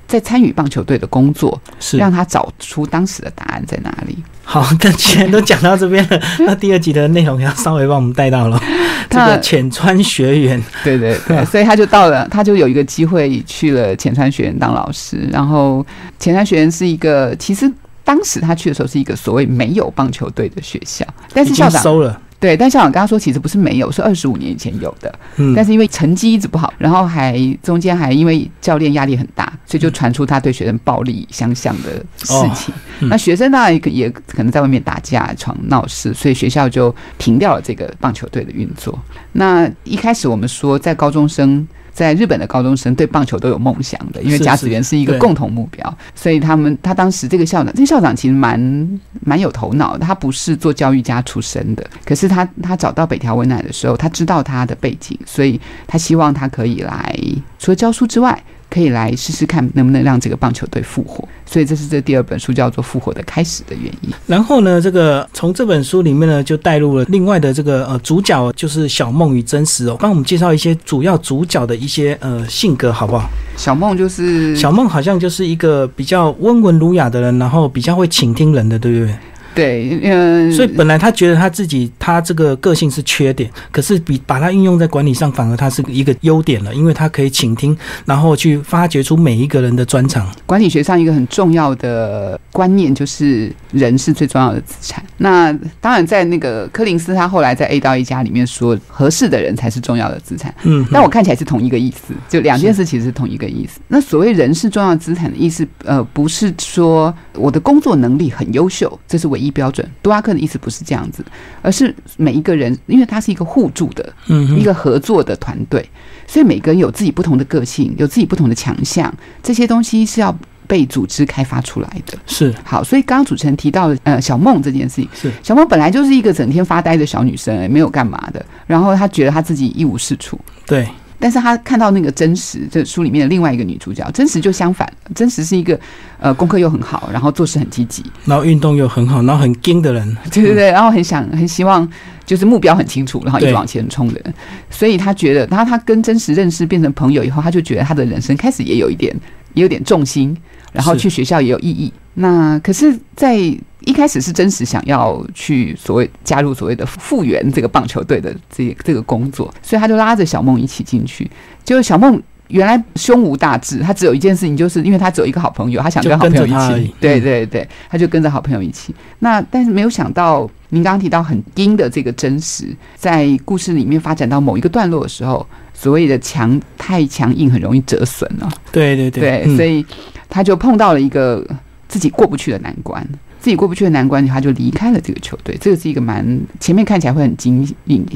[0.07, 4.17] 再参与棒球队的工作，是让他找出当时的答案在哪里。
[4.43, 8.61] 好，那既然都讲到这边了， 那第二集的内容要稍微帮我们带到了
[9.09, 10.63] 这个浅川学园。
[10.83, 15.27] 对对对， 所以他就到了，他就有一个机会去了浅川学园当老师。
[15.31, 15.83] 然后
[16.19, 17.69] 浅川学园是一个，其实
[18.03, 22.21] 当时他去的时候是一个所谓没有棒球队的学校，但是校长收了。
[22.45, 25.12] 对，但校长刚刚说，其实不是没有，是二十五年以前有的。
[25.38, 32.71] 嗯，但是因为成绩一直不好，然后还中间还因为教练压力很大，所以就传出他对学生暴力相向的事情。
[33.10, 38.97] 那学生呢也也可能在外面打架、闯闹事，所以学校就停掉了这个棒球队的运作。
[39.31, 41.67] 那一开始我们说，在高中生。
[41.95, 57.17] 在日本的高中生对棒球都有梦想的，因为甲子园是一个共同目标，所以他们他当时这个校长，这个校长其实蛮蛮有头脑的，他不是做教育家出身的，可是他他找到北条文乃的时候，他知道他的背景，所以他希望他可以来
[57.58, 58.43] 除了教书之外。
[58.75, 64.09] 可以来试试看能不能让这个棒球队复活，所以这是这第二本书叫做《复活的开始》的原因。
[64.27, 69.95] 然后呢，这个从这本书里面呢，就带入了另外的这个呃主角，就是小梦与真实哦。
[69.97, 73.29] 帮我们介绍一些主要主角的一些呃性格，好不好？
[73.55, 79.15] 小梦就是小梦，好像就是一个比较温文儒雅的人，然后比较会倾听人的，对不对？
[79.55, 90.29] 对，嗯，所以本来他觉得他自己他这个个性是缺点，可是比把它运用在管理上，反而他是一个优点了，因为他可以倾听，然后去发掘出每一个人的专长。
[90.45, 95.01] 管理学上一个很重要的观念就是人是最重要的资产。
[95.17, 100.53] 那当然，在那个柯林斯他后来在 A 到一家里面说，合适的人才是重要的资产。
[100.63, 103.79] 嗯，但我看起来是同一个意思，就两件事其实是同一个意思。
[103.87, 109.44] 那所谓人是重要资产的意思，呃，不是说我的工作能力很优秀，这是唯一。
[109.51, 111.23] 标准，杜拉克的意思不是这样子，
[111.62, 115.88] 而是每一个人，因为他是一个互助的，嗯，一个合作的团队，
[116.27, 122.17] 所以每个人有自己不同的个性，有自己不同的强项，这些东西是要被组织开发出来的。
[122.27, 130.88] 是好，所以刚刚主持人提到的，呃，小梦这件事情，是小梦本来就是一个整天发呆的小女生，没有干嘛的，然后她觉得她自己一无是处，对。
[131.25, 135.79] 但是他看到那个真实，这书里面的另外一个女主角，真实就相反，真实是一个
[136.19, 141.89] 呃功课又很好，然后做事很积极，然后运动又很好，然后很精的人，对对对，然后很想很希望
[142.27, 144.31] 就是目标很清楚，然后一直往前冲的人。
[144.69, 149.11] 所以他觉得，然后他跟真实认识变成朋友以后，他就觉得他的人生开始也有一点，
[149.55, 150.37] 也有点重心，
[150.71, 151.91] 然后去学校也有意义。
[152.13, 161.29] 那可是，在一开始是真实想要去所谓加入所谓的复原这个棒球队的这这个工作，所以他就拉着小梦一起进去。
[161.63, 166.93] 结果小梦原来胸无大志，他只有一件事情，就是因为他只有一个好朋友，他想跟好朋友一起。
[166.99, 168.95] 对对对，他就跟着好朋友一起。
[169.19, 178.49] 那但是没有想到，您刚刚提到很硬的这个真实，在故事里面发展到某一个段落的时候，所谓的强太强硬，很容易折损了。
[178.71, 179.85] 对对对，所以
[180.27, 181.45] 他就碰到了一个。
[181.88, 183.07] 自己过不去的难关，
[183.39, 185.55] 自己过不去的难关，他就离开了这个球队。
[185.61, 186.25] 这个是一个蛮
[186.59, 187.63] 前面看起来会很惊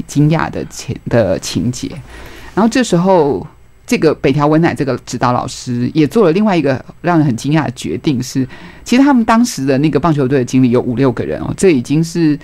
[0.06, 1.88] 惊讶的情的情节。
[2.52, 3.46] 然后这时候，
[3.86, 8.46] 这个北条文乃这个指导老师也做了另外一个让人很惊讶的决定，是
[8.84, 12.38] 其实他们当时的那个棒球队的经理有五六个人哦，这已经是。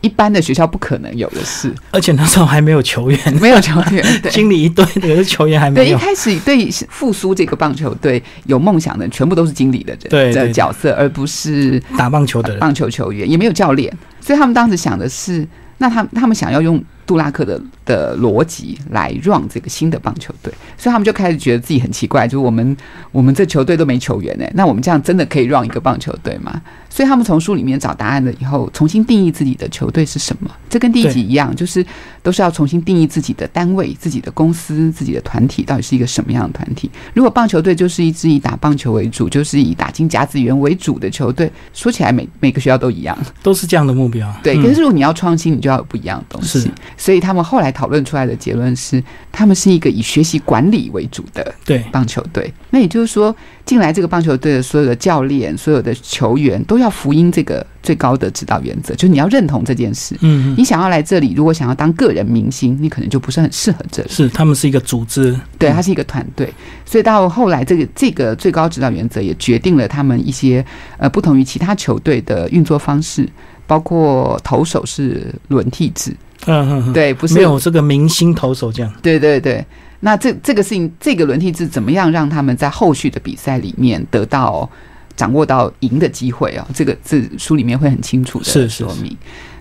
[0.00, 4.30] 一般的学校不可能有的事，而且那时候还没有球员，没有球员， 对。
[4.30, 5.86] 经理一堆，可是球员还没有。
[5.86, 15.46] 对，一开始对复苏这个棒球队有梦想的，全部都是经理的人的角色，而不是打棒球的棒球球员，也没有教练，所以他们当时想的是，
[15.78, 16.82] 那他他们想要用。
[17.08, 22.76] 杜拉克的的逻辑来 run 这个新的棒球队，所以他们就开始觉得自己很奇怪，就是我们
[23.10, 26.60] 我们这球队都没球员哎，那我们这样真的可以 run 一个棒球队吗？
[26.90, 30.50] 所以他们从书里面找答案了以后，重新定义自己的球队是什么。
[30.68, 31.84] 这跟第一集一样，就是
[32.22, 36.90] 都是要重新定义自己的单位、自己的公司、自己的团体到底是一个什么样的团体。
[37.14, 44.30] 如果棒球队就是一支以打棒球为主，就是以打进甲子园为主的球队，说起来每每个学校都一样，都是这样的目标。
[44.42, 46.70] 对，可是如果你要创新，你就要有不一样的东西。
[46.98, 52.52] 所以他们后来讨论出来的结论是，他们是一个以学习管理为主的对棒球队。
[52.70, 53.34] 那也就是说，
[53.64, 60.14] 进来这个棒球队的所有的教练、所有的球员都要福音这个最高的指导原则，就是你要认同这件事。
[60.20, 64.08] 嗯，你想要来这里，如果想要当个人明星，你可能就不是很适合这里。
[64.10, 66.52] 是，他们是一个组织，对，他是一个团队。
[66.84, 70.64] 所以到后来，这个这个最高指导原则也决定了他们一些
[70.98, 73.28] 呃不同于其他球队的运作方式，
[73.68, 76.12] 包括投手是轮替制。
[76.46, 78.92] 嗯嗯，对，不是没有这个明星投手这样。
[79.02, 79.64] 对对对，
[80.00, 84.68] 那这这个事情，这个轮替制怎么样让他们在后续的比赛里面得到
[85.14, 86.66] 掌握到赢的机会哦。
[86.72, 89.14] 这个这书里面会很清楚的说明。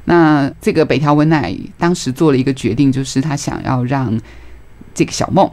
[0.05, 4.17] 那这个北条文乃当时做了一个决定，就是他想要让
[4.93, 5.49] 这个小梦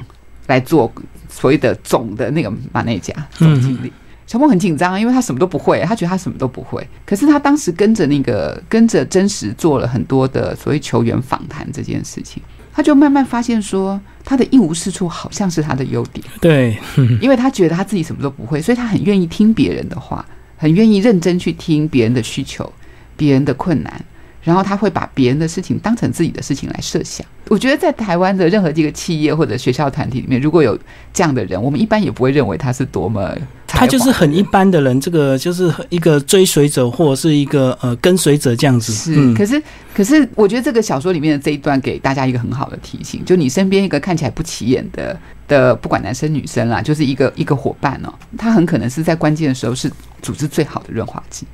[0.47, 0.93] 来做
[1.29, 3.93] 所谓的总的那个马内加总经理。
[4.27, 6.87] 小梦很紧张，因为他什么都不会，他觉得他什么都不会。
[7.05, 16.25] 可是他当时跟着那个跟着真实做了很多的所谓球员访谈这件事情，他就慢慢发现说，他的一无是处好像是他的优点。
[16.41, 16.77] 对，
[17.21, 20.25] 因为他觉得他自己什么都不会，所以他很愿意听别人的话，
[20.57, 22.73] 很愿意认真去听别人的需求、
[23.17, 24.05] 别人的困难。
[24.43, 27.27] 然后他会把别人的事情当成自己的事情来设想。
[27.49, 30.79] 我觉得在台湾的任何一个企业或者学校团体里面，如果有
[31.13, 33.35] 这样的人，我们一般也不会认为他是多么
[33.67, 38.93] 他就是很一般的人，这个就是一个追随者或者是一个呃跟随者这样子。
[38.93, 39.63] 是，可是
[39.95, 49.91] 可是我觉得这个小说里面的这一段给大家一个很好的提醒，就你身边一个看起来不起眼的的，不管男生女生啦，就是一个一个伙伴哦，他很可能是在关键的时候是。
[50.23, 51.47] 组织最好的润滑剂，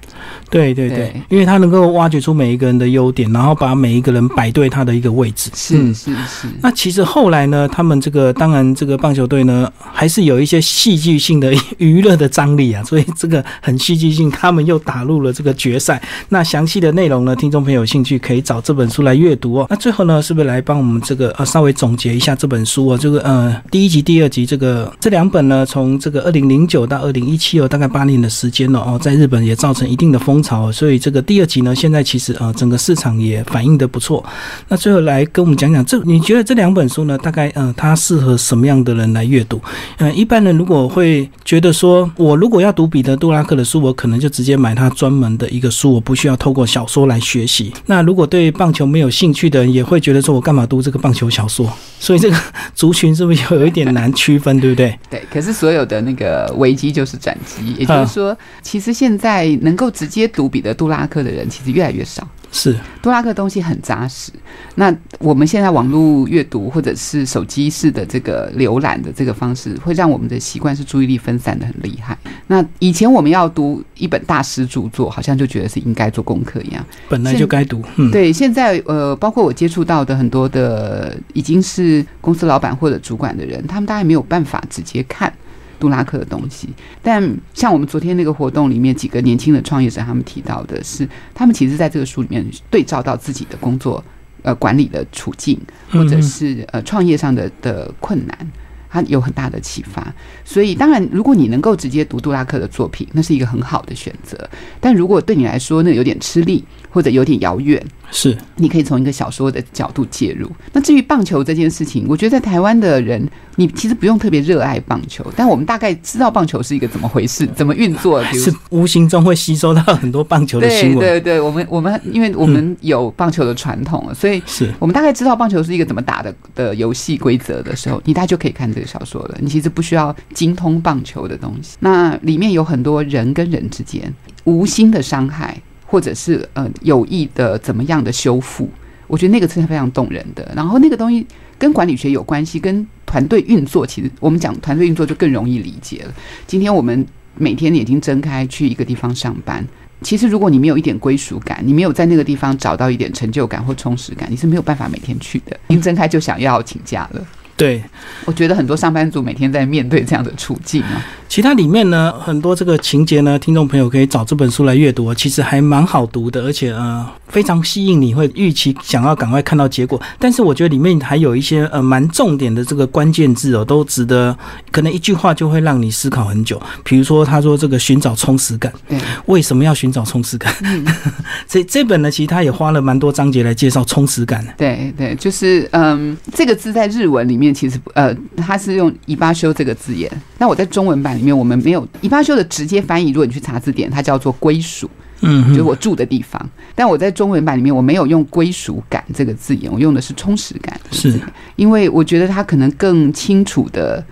[0.48, 5.50] 对对对，因为他能够挖掘出每一个人的优点，然后把每一个人摆对他的一个位置。
[5.54, 6.48] 是是是。
[6.62, 16.00] 那其实后来呢，他们这个当然这个棒球队呢，还是有一些戏剧性的娱乐的张力啊， 所以这个很戏剧性，他们又打入了这个决赛。
[16.28, 19.66] 那详细的内容呢，听众朋友有兴趣可以找这本书来阅读哦。
[19.68, 22.96] 那最后呢，是不是来帮我们这个呃稍微总结一下这本书哦？
[22.96, 28.60] 这个呃第一集、第二集这个这两本呢，从这个二零零九到二零一七哦，大概八年的时间。
[28.60, 34.22] 间了哦，在日本也造成一定的风潮，所以这个第二集呢，现在其实呃，整个市场也反应的不错。
[34.68, 39.60] 那最后来跟我们讲讲，这你觉得这两本书呢，大概呃，它适合什么样的人来阅读？
[39.98, 47.72] 嗯，一般人如果会觉得说，我如果要读彼得·杜拉克的书，我可能就直接买他专门的一个书，我不需要透过小说来学习。
[47.86, 51.70] 那如果对棒球没有兴趣的人，也会觉得说我干嘛读这个棒球小说？
[52.00, 52.36] 所以这个
[52.74, 54.98] 族群是不是有一点难区分，对不对？
[55.10, 55.22] 对。
[55.30, 58.36] 可是所有的那个危机就是转机，也就是说。
[58.62, 62.26] 其实现在能够直接读彼得·杜拉克的人，其实越来越少。
[62.52, 64.32] 是多拉克东西很扎实。
[64.74, 72.16] 那我们现在网络阅读或者是手机式的这个浏览的这个方式，会让我们的习惯是注意力分散的很厉害。
[72.46, 77.82] 那以前我们要读一本大师著作，好像就觉得是应该做功课一样，本来就该读。
[78.10, 85.32] 对，现在呃，包括我接触到的很多的已经是公司老板或者主管的人，他们大概没有办法直接看。
[85.80, 86.68] 杜拉克的东西，
[87.02, 94.04] 但像我们昨天那个活动里面几个年轻的创业者，他们提到的是，他们其实在这个书里面对照到自己的工作
[94.42, 95.58] 呃管理的处境，
[95.90, 98.52] 或者是呃创业上的的困难，
[98.90, 100.12] 他有很大的启发。
[100.44, 104.36] 所以，当然，如果你能够直接读杜拉克的作品，那是一个很好的选择。
[104.80, 110.50] 但如果对你来说那有点吃力，或者有点遥远，是你可以从一个小说的角度介入。
[110.72, 113.26] 那至于棒球这件事情，我觉得在台湾的人。
[113.56, 118.24] 你其实不用特别热爱棒球，但我们大概知道棒球是一个怎么回事， 怎么运作。
[118.32, 120.98] 是无形中会吸收到很多棒球的新闻。
[120.98, 129.36] 对对对，我们我们因为我们有棒球的传统，所以是我们大概知道棒球是一个怎么打的的游戏规则的时候，你大概就可以看这个小说了。
[129.40, 131.76] 你其实不需要精通棒球的东西。
[131.80, 134.10] 那里面有很多人跟人之间
[134.44, 138.68] 无心的伤害，或者是呃有意的怎么样的修复，
[139.06, 140.50] 我觉得那个是非常动人的。
[140.54, 141.26] 然后那个东西。
[141.60, 146.14] 跟管理学有关系，跟团队运作，其实我们讲团队运作就更容易理解了。
[146.46, 149.62] 今天我们每天眼睛睁开去一个地方上班，
[150.00, 155.54] 其实如果你没有一点归属感，你没有在那个地方找到一点成就感或充实感，你是没有办法每天去的。
[155.68, 157.22] 一睁开就想要请假了。
[157.60, 157.82] 对，
[158.24, 161.04] 我觉得很多上班族每天在面对这样的处境啊。
[161.28, 170.00] 其他里面呢，很多这个情节呢，听众朋友可以找这本书来阅读，其实还蛮好读的，而且呃非常吸引你，会预期想要赶快看到结果。
[170.18, 174.34] 但是我觉得里面还有一些呃蛮重点的这个关键字哦，都值得
[174.72, 176.60] 可能一句话就会让你思考很久。
[176.82, 180.52] 比如说他说这个寻找充实感，对为什么要寻找充实感？
[181.46, 184.44] 这这本呢，其实他也花了蛮多章节来介绍充实感。
[184.56, 187.49] 对对，就是嗯，这个字在日文里面。
[187.52, 190.10] 其实呃，他是用“伊巴修”这个字眼。
[190.38, 193.10] 那我在中文版里面，我们没有“伊巴修”的直接翻译。
[193.10, 194.90] 如果你去查字典，它叫做“归属”，
[195.22, 196.50] 嗯，就是我住的地方。
[196.74, 200.80] 但我在中文版里面，我没有用“归属感”这个字眼，我用的是“充实感”。
[200.90, 201.20] 是，
[201.56, 204.04] 因为我觉得它可能更清楚的。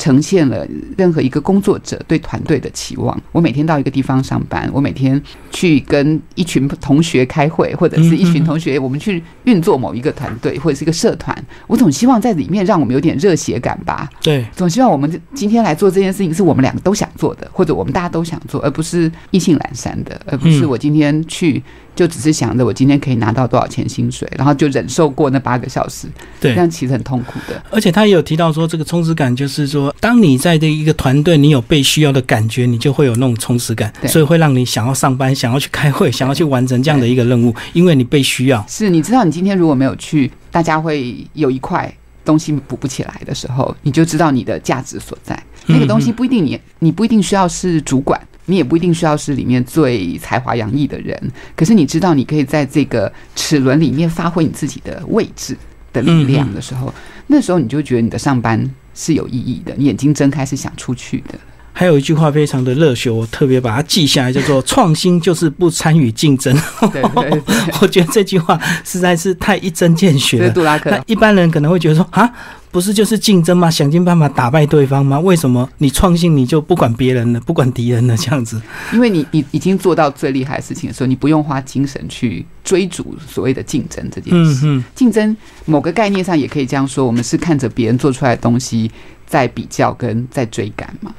[0.00, 3.16] 呈现了任何一个工作者对团队的期望。
[3.32, 11.36] 我每天到一个地方上班，我每天去跟一群同学开会，或者是一群同学，我们去运作某一个团队或者是一个社团。
[11.66, 14.08] 我总希望在里面让我们有点热血感吧。
[14.22, 21.62] 对，总希望我们今天来做这件事情是我们两个都想做的，或者我们大家都想做，而不是意兴阑珊的，而不是我今天去。
[22.00, 26.08] 就只是想着我今天可以拿到多少钱薪水，然后就忍受过那八个小时，
[26.40, 27.62] 对，这样其实很痛苦的。
[27.68, 38.64] 而且他也有提到说，这个充实感就是说，当你在这一个团队，你有被需要的感觉，你就会有那种充实感，所以会让你想要上班，想要去开会，想要去完成这样的一个任务，因为你被需要。
[38.66, 41.94] 是，你知道，你今天如果没有去，大家会有一块
[42.24, 45.38] 东西补不起来的时候，你就知道你的价值所在。
[45.66, 48.20] 那个东西不一定你，你不一定需要是主管。
[48.46, 51.16] 你也不一定需要是里面最才华洋溢的人，
[51.54, 55.56] 可是你知道你可以在这个齿轮里面发挥你自己的位置
[55.92, 56.92] 的力量的时候，
[57.28, 61.38] 那时候你就觉得你的上班是有意义的，你眼睛睁开是想出去的。
[61.80, 66.54] 还有一句话非常的热血，我特别把它记下来，叫做“创新就是不参与竞争”。
[66.92, 67.42] 对对对，
[67.80, 70.50] 我觉得这句话实在是太一针见血了。
[70.50, 72.30] 杜拉克，那一般人可能会觉得说啊。
[72.72, 73.68] 不是就是竞争吗？
[73.68, 75.18] 想尽办法打败对方吗？
[75.18, 78.62] 为什么你创新你就不管别人了，不管敌人了这样子？
[78.92, 84.66] 因为你你已经做到最厉害的事情的时候，你不用花精神去追逐所谓的竞争这件事。
[84.66, 88.88] 嗯嗯，竞争某个概念上也可以这样说，我们是看着别人做出来的东西
[89.26, 91.12] 在比较跟在追赶嘛。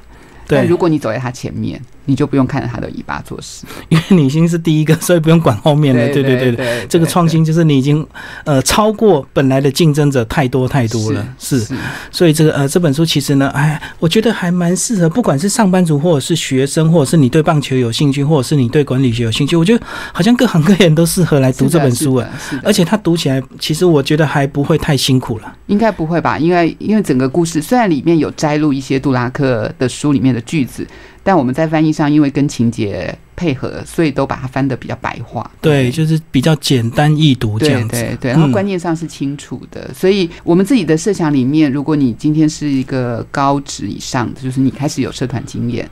[0.52, 1.82] 但如果你走在他前面。
[2.12, 6.02] 你就不用看着他的尾巴做事， 因为你已经是第一个，所以不用管后面的。
[6.12, 8.06] 对对对对，这个创新就是你已经
[8.44, 11.26] 呃超过本来的竞争者太多太多了。
[11.40, 11.66] 是，
[12.12, 19.82] 所以这个呃这本书其实呢，哎，我觉得还蛮适合，不管是上班族或者是学生，或者是你对棒球有兴趣，或者是你对管理学有兴趣，我觉得
[20.12, 22.28] 好像各行各业都适合来读这本书啊。
[22.62, 25.56] 而且他读起来，其实我觉得还不会太辛苦了。
[25.68, 26.38] 应该不会吧？
[26.38, 30.86] 因为因为整个故事虽然里面有摘录一些杜拉克的书里面的句子。
[31.24, 35.50] 但我们在翻译上，因为跟情节配合，所以都把它翻得比较白话。
[35.62, 37.90] 对，就是比较简单易读这样子。
[37.90, 39.94] 对对对，然后观念上是清楚的。
[39.94, 45.88] 所以我们自己的设想里面，如果你今天是一个高职以上的，就是你开始有社团经验，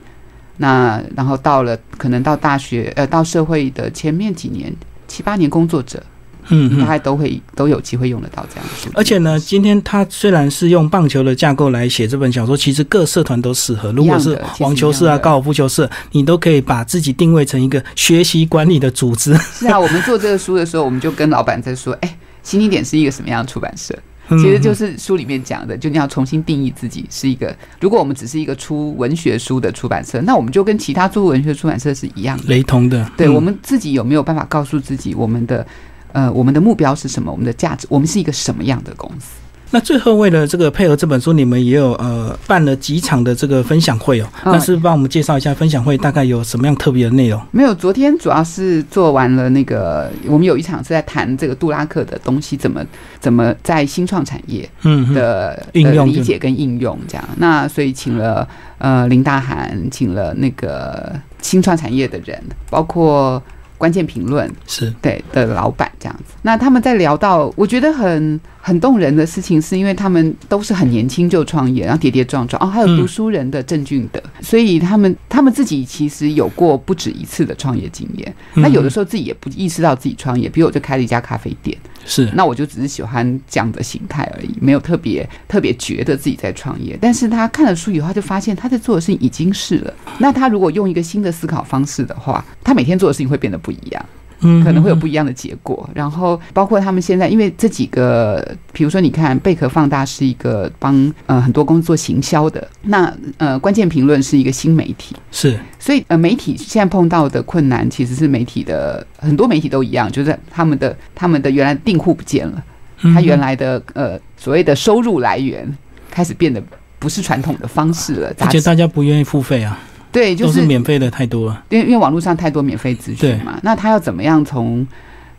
[0.56, 4.72] 那然后到了可能到大学呃到社会的前面几年
[5.06, 6.02] 七八年工作者。
[6.50, 8.90] 嗯，大概都会都有机会用得到这样子。
[8.94, 13.92] 而且呢，今天他虽然是用棒球的架构来写这本小说，其实各社团都适合。
[13.92, 19.34] 如果是网球社啊、高尔夫球社，你都可以把自己定位成一个学习管理的组织。
[19.52, 23.96] 是啊， 我们做这个书的时候，我们就跟老板在说：“哎，新经典是一个什么样的出版社？”
[24.30, 27.52] 其实就是书里面讲的，就你要重新定义自己是一个。
[27.80, 33.10] 如果我们只是一个出文学书的出版社，那我们就跟其他做文学出版社是一样的，雷同的。
[33.16, 35.66] 对我们自己有没有办法告诉自己我们的？
[36.12, 37.30] 呃，我们的目标是什么？
[37.30, 39.26] 我们的价值，我们是一个什么样的公司？
[39.72, 44.26] 那最后为了这个配合这本书，你们也有呃办了几场的这个分享会哦。
[44.44, 47.40] 那是帮我们介绍一下分享会大概有什么样特别的内容？
[47.52, 52.84] 没有，昨天主要是做完了那个，我们有一场是在谈这个杜拉克的东西怎么
[53.20, 57.24] 怎么在新创产业嗯的应用理解跟应用这样。
[57.36, 58.48] 那所以请了
[58.78, 63.40] 呃林大涵，请了那个新创产业的人，包括。
[63.80, 64.92] 关键评论是。
[65.00, 81.74] 对的老板这样子，那他们在聊到我觉得很很动人的事情，是因为他们都是很年轻就创业，然后跌跌撞撞哦，还有读书人的郑俊德，所以他们他们自己其实有过不止一次的创业经验，那有的时候自己也不意识到自己创业，比如我就开了一家咖啡店。
[82.06, 86.98] 是，那我就只是喜欢这样的形态而已，没有特别特别觉得自己在创业。
[87.00, 89.94] 但是他看了书以后，他就发现他在做的事情已经是了。
[90.18, 94.04] 那他如果用一个新的思考方式的话，他每天做的事情会变得不一样。
[94.42, 95.86] 嗯，可能会有不一样的结果。
[95.94, 105.60] 然后包括他们现在，因为这几个，比如说你看贝壳放大是一个帮呃很多公司做行销的，那呃关键评论是一个新媒体，是。
[105.78, 112.64] 所以呃媒体现在碰到的困难，其实是媒体的很多媒体都一样，就是他们的他们的原来订户不见了，
[113.12, 115.70] 他原来的呃所谓的收入来源
[116.10, 116.62] 开始变得
[116.98, 119.78] 不是传统的方式了，而且大家不愿意付费啊。
[120.12, 123.58] 对，就是免费的太多了，因为因为网络上太多免费资讯嘛。
[123.62, 124.86] 那他要怎么样从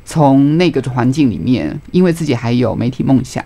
[0.06, 3.44] 从那个环境里面，因为自己还有媒体梦想，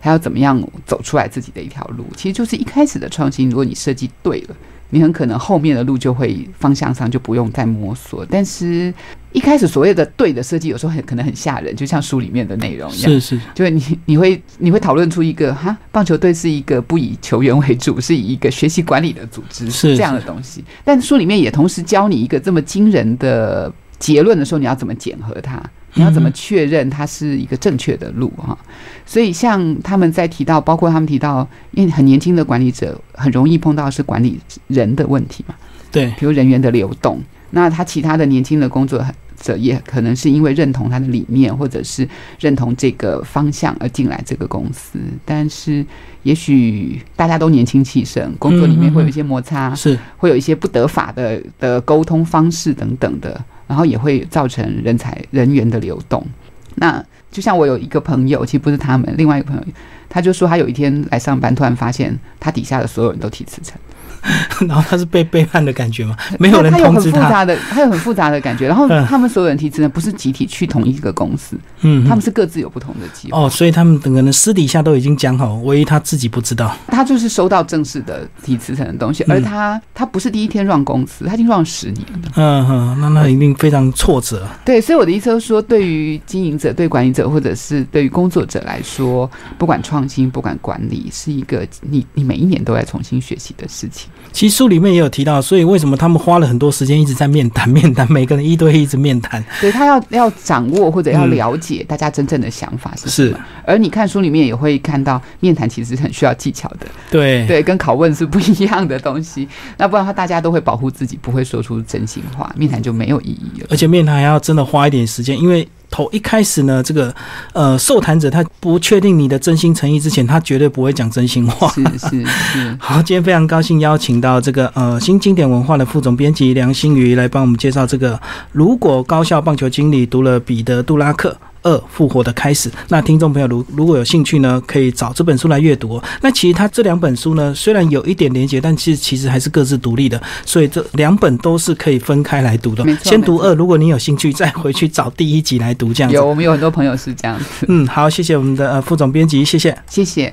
[0.00, 2.04] 他要怎么样走出来自己的一条路？
[2.16, 4.56] 其实就是一开始的创新，如果你设计对了。
[4.90, 8.92] 你很可能后面的路就会方向上就不用再摸索，但是
[9.32, 25.62] 一开始所谓的对的设计，有时候很可能很吓人，就像书里面的内容一样，是是，就是你你会你会讨论出一个哈，棒球队是一个不以球员为主，是以一个学习管理的组织是这样的东西，但书里面也同时教你一个这么惊人的结论的时候，你要怎么检核它。
[25.98, 28.56] 你要怎么确认它是一个正确的路哈？
[29.04, 34.38] 所以像他们在提到，包括他们提到，因为很年轻的管理者很容易碰到是管理
[34.68, 35.54] 人的问题嘛？
[35.90, 37.20] 对，比如人员的流动。
[37.50, 39.02] 那他其他的年轻的工作
[39.40, 42.06] 者也可能是因为认同他的理念，或者是
[42.38, 44.98] 认同这个方向而进来这个公司。
[45.24, 45.84] 但是
[46.24, 53.42] 也许大家都年轻气盛，工作里面会有一些摩擦，是会有一些不得法的的沟通方式等等的。
[53.68, 56.26] 然后也会造成人才人员的流动。
[56.74, 59.62] 那就像我有一个朋友，其实不是他们，另外一个朋友，
[60.08, 63.78] 他就说他有一天来上班，突然发现他底下的所有人都提辞呈。
[64.66, 66.16] 然后他是被背叛的感觉吗？
[66.38, 67.22] 没有人他有很通知他。
[67.22, 68.66] 复杂的，他有很复杂的感觉。
[68.66, 73.38] 然后嗯他们所有人提辞呢，不是集体去同一个公司，嗯，他们是各自有不同的计划。
[73.40, 76.74] 哦，所以他们可能私底下都已经讲好，唯一他自己不知道。
[76.88, 82.32] 他就是收到正式的提辞呈的东西，嗯而他他不是第一天让公司，他已经让十年了。
[82.36, 84.46] 嗯哼，那那一定非常挫折。
[84.64, 94.07] 对，所以我的意思是说，对于经营者、对管理者，或者是对于工作者来说，不管创新、不管管理，是一个你你每一年都在重新学习的事情。
[94.30, 99.42] 其实书里面也有提到，所以为什么他们花了很多时间一直在面谈、面谈，每个人一对一一直面谈。
[99.60, 103.38] 对他要要掌握或者要嗯了解大家真正的想法是什是么。
[103.64, 109.48] 而你看书里面也会看到，面谈其实是很需要技巧的，对，对，跟拷问是不一样的东西。
[109.76, 113.66] 那不然的话，大家都会保护自己，不会说出真心话，面谈就没有意义了。
[113.70, 117.14] 而且面谈还要真的花一点时间，因为头一开始呢，这个
[117.52, 121.68] 呃受谈者他不确定你的真心诚意之前，他绝对不会讲真心话。
[121.68, 128.20] 是是是， 好，今天非常高兴邀请到这个呃新经典文化的副总编辑梁新宇来帮我们介绍这个
[128.52, 131.36] 如果高校棒球经理读了彼得·杜拉克。
[131.68, 132.70] 二复活的开始。
[132.88, 136.04] 那听众朋友如如果有兴趣呢，可以找这本书来阅读哦。
[136.22, 146.26] 那其实它这两本书呢，虽然有一点连结，但其实其实还是各自独立的，所以这两本都是可以分开来读的先读二，如果你有兴趣，再回去找第一集来读，这样子有。
[146.26, 149.76] 我们有很多朋友是这样子，嗯，好，谢谢我们的呃副总编辑，谢谢。
[149.88, 150.32] 谢谢。